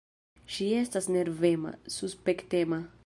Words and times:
Ŝi 0.53 0.69
estas 0.77 1.09
nervema, 1.17 1.75
suspektema. 1.97 2.83